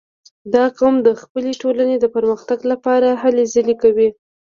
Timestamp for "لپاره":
2.71-3.09